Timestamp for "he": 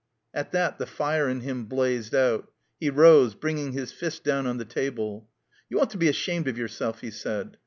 2.79-2.89, 7.01-7.11